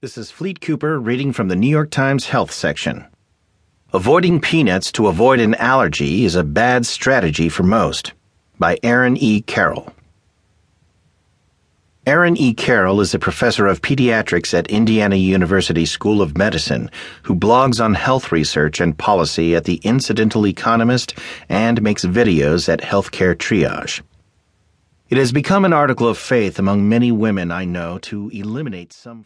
[0.00, 3.04] This is Fleet Cooper reading from the New York Times Health section.
[3.92, 8.12] Avoiding peanuts to avoid an allergy is a bad strategy for most.
[8.60, 9.40] By Aaron E.
[9.40, 9.92] Carroll.
[12.06, 12.54] Aaron E.
[12.54, 16.92] Carroll is a professor of pediatrics at Indiana University School of Medicine
[17.24, 21.18] who blogs on health research and policy at The Incidental Economist
[21.48, 24.02] and makes videos at Healthcare Triage.
[25.10, 29.16] It has become an article of faith among many women I know to eliminate some